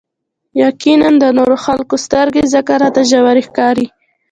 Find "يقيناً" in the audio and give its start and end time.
0.63-1.09